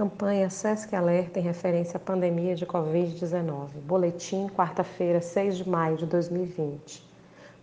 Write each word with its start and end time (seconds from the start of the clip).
Campanha 0.00 0.48
SESC 0.48 0.96
Alerta 0.96 1.38
em 1.38 1.42
referência 1.42 1.98
à 1.98 2.00
pandemia 2.00 2.54
de 2.54 2.64
Covid-19. 2.64 3.68
Boletim, 3.84 4.48
quarta-feira, 4.48 5.20
6 5.20 5.58
de 5.58 5.68
maio 5.68 5.98
de 5.98 6.06
2020. 6.06 7.06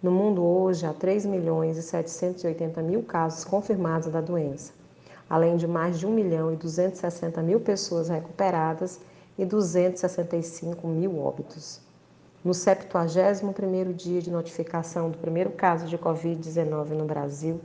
No 0.04 0.12
mundo 0.12 0.44
hoje 0.44 0.86
há 0.86 0.94
3 0.94 1.26
milhões 1.26 1.78
e 1.78 1.81
780 1.81 2.79
mil 2.84 3.02
casos 3.02 3.44
confirmados 3.44 4.10
da 4.10 4.21
doença, 4.21 4.71
além 5.28 5.58
de 5.58 5.65
mais 5.65 5.97
de 5.97 6.05
1 6.05 6.12
milhão 6.12 6.54
e 6.54 6.55
260 6.55 7.42
mil 7.42 7.60
pessoas 7.60 8.08
recuperadas 8.08 8.99
e 9.35 9.44
265 9.44 10.88
mil 10.88 11.17
óbitos. 11.17 11.81
No 12.46 12.51
71º 12.51 13.96
dia 13.96 14.22
de 14.22 14.29
notificação 14.29 15.10
do 15.10 15.17
primeiro 15.17 15.49
caso 15.49 15.88
de 15.88 15.97
Covid-19 15.97 16.90
no 16.90 17.05
Brasil, 17.05 17.59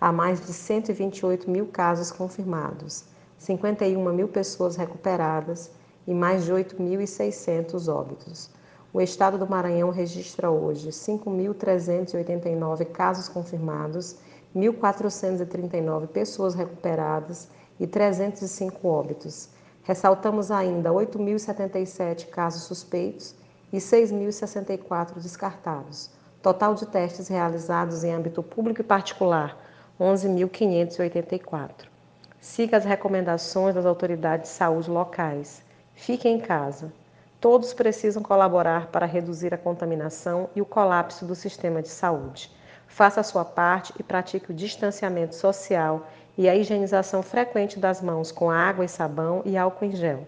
há 0.00 0.10
mais 0.10 0.44
de 0.44 0.52
128 0.52 1.48
mil 1.48 1.66
casos 1.66 2.10
confirmados 2.10 3.04
51 3.38 4.12
mil 4.12 4.28
pessoas 4.28 4.76
recuperadas 4.76 5.70
e 6.06 6.12
mais 6.12 6.44
de 6.44 6.52
8.600 6.52 7.92
óbitos. 7.92 8.50
O 8.92 9.00
estado 9.00 9.38
do 9.38 9.46
Maranhão 9.46 9.90
registra 9.90 10.50
hoje 10.50 10.88
5.389 10.88 12.86
casos 12.86 13.28
confirmados, 13.28 14.16
1.439 14.56 16.08
pessoas 16.08 16.54
recuperadas 16.54 17.48
e 17.78 17.86
305 17.86 18.88
óbitos. 18.88 19.50
Ressaltamos 19.82 20.50
ainda 20.50 20.90
8.077 20.90 22.28
casos 22.28 22.62
suspeitos 22.62 23.34
e 23.72 23.76
6.064 23.78 25.20
descartados. 25.20 26.10
Total 26.42 26.74
de 26.74 26.86
testes 26.86 27.28
realizados 27.28 28.04
em 28.04 28.12
âmbito 28.12 28.42
público 28.42 28.80
e 28.80 28.84
particular, 28.84 29.56
11.584. 30.00 31.97
Siga 32.40 32.76
as 32.76 32.84
recomendações 32.84 33.74
das 33.74 33.84
autoridades 33.84 34.48
de 34.48 34.56
saúde 34.56 34.88
locais. 34.88 35.60
Fique 35.92 36.28
em 36.28 36.38
casa. 36.38 36.92
Todos 37.40 37.74
precisam 37.74 38.22
colaborar 38.22 38.86
para 38.86 39.06
reduzir 39.06 39.52
a 39.52 39.58
contaminação 39.58 40.48
e 40.54 40.62
o 40.62 40.64
colapso 40.64 41.24
do 41.24 41.34
sistema 41.34 41.82
de 41.82 41.88
saúde. 41.88 42.48
Faça 42.86 43.20
a 43.20 43.24
sua 43.24 43.44
parte 43.44 43.92
e 43.98 44.04
pratique 44.04 44.52
o 44.52 44.54
distanciamento 44.54 45.34
social 45.34 46.08
e 46.36 46.48
a 46.48 46.54
higienização 46.54 47.24
frequente 47.24 47.80
das 47.80 48.00
mãos 48.00 48.30
com 48.30 48.48
água 48.48 48.84
e 48.84 48.88
sabão 48.88 49.42
e 49.44 49.56
álcool 49.56 49.86
em 49.86 49.96
gel. 49.96 50.24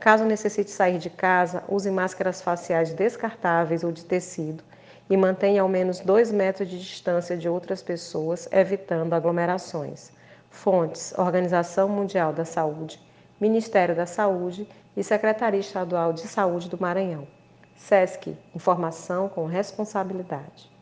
Caso 0.00 0.24
necessite 0.24 0.70
sair 0.70 0.96
de 0.96 1.10
casa, 1.10 1.62
use 1.68 1.90
máscaras 1.90 2.40
faciais 2.40 2.94
descartáveis 2.94 3.84
ou 3.84 3.92
de 3.92 4.06
tecido 4.06 4.64
e 5.08 5.16
mantenha 5.18 5.60
ao 5.60 5.68
menos 5.68 6.00
2 6.00 6.32
metros 6.32 6.66
de 6.68 6.78
distância 6.78 7.36
de 7.36 7.46
outras 7.46 7.82
pessoas, 7.82 8.48
evitando 8.50 9.12
aglomerações. 9.12 10.10
Fontes: 10.52 11.12
Organização 11.18 11.88
Mundial 11.88 12.32
da 12.32 12.44
Saúde, 12.44 13.00
Ministério 13.40 13.96
da 13.96 14.06
Saúde 14.06 14.68
e 14.96 15.02
Secretaria 15.02 15.58
Estadual 15.58 16.12
de 16.12 16.28
Saúde 16.28 16.68
do 16.68 16.80
Maranhão. 16.80 17.26
SESC 17.74 18.36
Informação 18.54 19.28
com 19.28 19.46
responsabilidade. 19.46 20.72